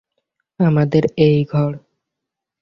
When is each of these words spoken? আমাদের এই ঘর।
আমাদের 0.59 1.03
এই 1.17 1.37
ঘর। 1.45 1.71